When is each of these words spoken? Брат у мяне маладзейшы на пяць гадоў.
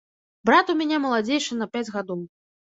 Брат 0.49 0.71
у 0.73 0.75
мяне 0.79 0.97
маладзейшы 1.03 1.59
на 1.61 1.69
пяць 1.75 1.85
гадоў. 1.99 2.19